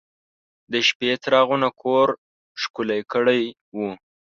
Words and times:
د 0.71 0.73
شپې 0.87 1.09
څراغونو 1.23 1.69
کور 1.81 2.07
ښکلی 2.61 3.01
کړی 3.13 3.41
و. 3.75 3.77